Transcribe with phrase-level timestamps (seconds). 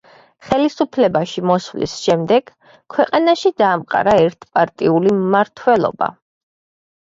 [0.45, 2.49] ხელისუფლებაში მოსვლის შემდეგ
[2.95, 6.13] ქვეყანაში დაამყარა ერთპარტიული მმართველობა.